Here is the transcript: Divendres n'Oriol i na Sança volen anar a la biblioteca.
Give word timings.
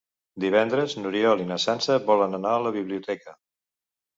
Divendres 0.43 0.95
n'Oriol 1.01 1.43
i 1.43 1.45
na 1.51 1.57
Sança 1.65 1.99
volen 2.09 2.35
anar 2.39 2.55
a 2.55 2.65
la 2.69 2.75
biblioteca. 2.79 3.37